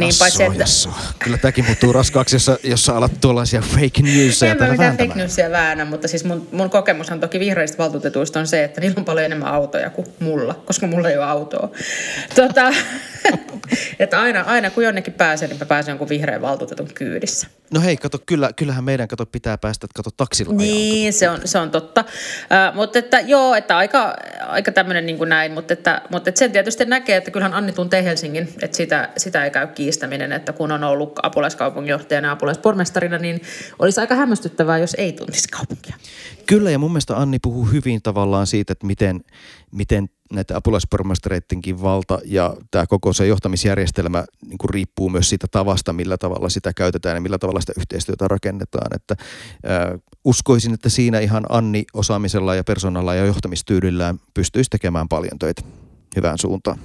[0.00, 0.90] Niin Jasso, paitsi, että jasso.
[1.18, 5.14] Kyllä tämäkin muuttuu raskaaksi, jos, jos sä alat tuollaisia fake newsia En mä mitään fake
[5.14, 9.04] newsia väännä, mutta siis mun, mun kokemushan toki vihreistä valtuutetuista on se, että niillä on
[9.04, 11.70] paljon enemmän autoja kuin mulla, koska mulla ei ole autoa.
[12.34, 12.72] Tota,
[13.98, 17.46] että aina, aina kun jonnekin pääsee, niin mä pääsen jonkun vihreän valtuutetun kyydissä.
[17.72, 20.74] No hei, kato, kyllä, kyllähän meidän kato pitää päästä, että kato taksilla ajaa.
[20.74, 22.04] Niin, se on, se on totta.
[22.52, 24.16] Äh, mutta että joo, että aika,
[24.48, 27.72] aika tämmöinen niin kuin näin, mutta, että, mutta että sen tietysti näkee, että kyllähän Anni
[27.72, 33.18] tuntee Helsingin, että sitä, sitä ei käy kiistäminen, että kun on ollut apulaiskaupunginjohtajana ja apulaispormestarina,
[33.18, 33.42] niin
[33.78, 35.96] olisi aika hämmästyttävää, jos ei tuntisi kaupunkia.
[36.46, 39.20] Kyllä, ja mun mielestä Anni puhuu hyvin tavallaan siitä, että miten,
[39.72, 45.92] miten näiden apulaispormestareittenkin valta ja tämä koko se johtamisjärjestelmä niin kuin riippuu myös siitä tavasta,
[45.92, 48.94] millä tavalla sitä käytetään ja millä tavalla sitä yhteistyötä rakennetaan.
[48.94, 49.16] Että,
[49.70, 55.62] äh, uskoisin, että siinä ihan Anni osaamisella ja persoonalla ja johtamistyylillään pystyisi tekemään paljon töitä
[56.16, 56.78] hyvään suuntaan.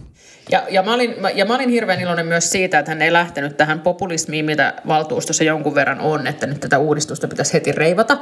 [0.52, 3.58] Ja, ja, mä olin, ja mä olin hirveän iloinen myös siitä, että hän ei lähtenyt
[3.58, 8.18] tähän populismiin, mitä valtuustossa jonkun verran on, että nyt tätä uudistusta pitäisi heti reivata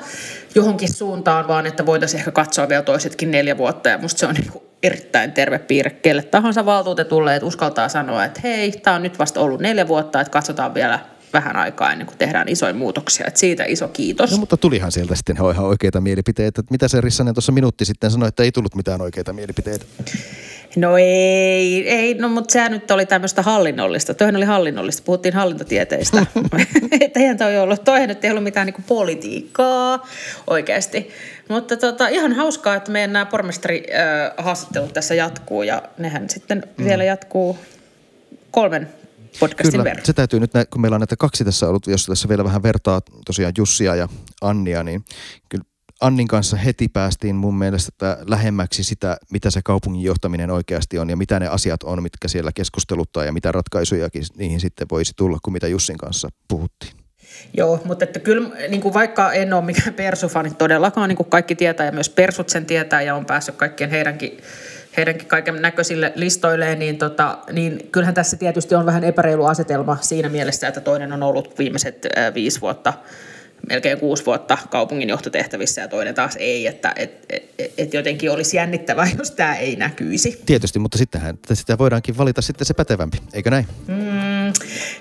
[0.55, 3.89] johonkin suuntaan, vaan että voitaisiin ehkä katsoa vielä toisetkin neljä vuotta.
[3.89, 8.41] Ja musta se on niin erittäin terve piirre kelle tahansa valtuutetulle, että uskaltaa sanoa, että
[8.43, 10.99] hei, tämä on nyt vasta ollut neljä vuotta, että katsotaan vielä
[11.33, 13.27] vähän aikaa ennen kuin tehdään isoja muutoksia.
[13.27, 14.31] Että siitä iso kiitos.
[14.31, 16.63] No mutta tulihan sieltä sitten ihan oikeita mielipiteitä.
[16.69, 19.85] Mitä se Rissanen tuossa minuutti sitten sanoi, että ei tullut mitään oikeita mielipiteitä.
[20.75, 24.13] No ei, ei no mutta sehän nyt oli tämmöistä hallinnollista.
[24.13, 26.25] Toihan oli hallinnollista, puhuttiin hallintotieteistä.
[27.01, 30.07] Että eihän toi ollut, toihan nyt ei ollut mitään niinku politiikkaa
[30.47, 31.09] oikeasti.
[31.49, 36.85] Mutta tota, ihan hauskaa, että meidän nämä pormestari-haastattelut tässä jatkuu ja nehän sitten mm.
[36.85, 37.57] vielä jatkuu
[38.51, 38.89] kolmen
[39.39, 40.05] podcastin Kyllä, verran.
[40.05, 43.01] se täytyy nyt, kun meillä on näitä kaksi tässä ollut, jos tässä vielä vähän vertaa
[43.25, 44.09] tosiaan Jussia ja
[44.41, 45.05] Annia, niin
[45.49, 45.65] kyllä
[46.01, 51.09] Annin kanssa heti päästiin mun mielestä että lähemmäksi sitä, mitä se kaupungin johtaminen oikeasti on
[51.09, 55.37] ja mitä ne asiat on, mitkä siellä keskusteluttaa ja mitä ratkaisujakin niihin sitten voisi tulla,
[55.43, 57.04] kuin mitä Jussin kanssa puhuttiin.
[57.57, 61.55] Joo, mutta että kyllä niin kuin vaikka en ole mikään persufani todellakaan, niin kuin kaikki
[61.55, 64.37] tietää ja myös persut sen tietää ja on päässyt kaikkien heidänkin,
[64.97, 70.29] heidänkin kaiken näköisille listoilleen, niin, tota, niin kyllähän tässä tietysti on vähän epäreilu asetelma siinä
[70.29, 72.93] mielessä, että toinen on ollut viimeiset viisi vuotta
[73.69, 77.25] melkein kuusi vuotta kaupungin johtotehtävissä ja toinen taas ei, että et,
[77.59, 80.41] et, et, jotenkin olisi jännittävää, jos tämä ei näkyisi.
[80.45, 83.67] Tietysti, mutta sittenhän sitä voidaankin valita sitten se pätevämpi, eikö näin?
[83.87, 84.53] Mm,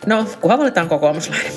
[0.06, 1.52] no, kunhan valitaan kokoomuslainen.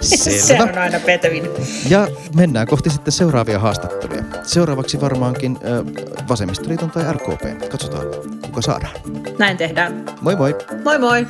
[0.00, 1.44] Se on aina petevin.
[1.88, 4.22] Ja mennään kohti sitten seuraavia haastatteluja.
[4.42, 5.84] Seuraavaksi varmaankin ö,
[6.28, 7.68] Vasemmistoliiton tai RKP.
[7.70, 8.06] Katsotaan,
[8.42, 8.92] kuka saadaan.
[9.38, 10.04] Näin tehdään.
[10.20, 10.56] Moi moi!
[10.84, 11.26] Moi moi!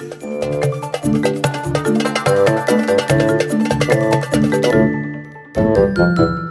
[5.96, 6.45] Thank